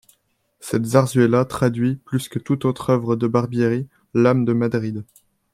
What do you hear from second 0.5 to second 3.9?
Cette zarzuela traduit, plus que toute autre œuvre de Barbieri,